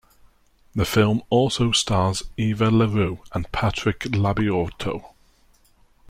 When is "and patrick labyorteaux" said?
3.33-5.13